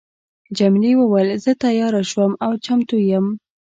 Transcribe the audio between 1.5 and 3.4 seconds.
تیاره شوم او چمتو یم.